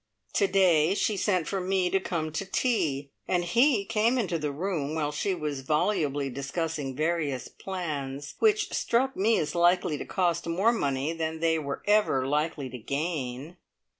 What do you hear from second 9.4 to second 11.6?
likely to cost more money than they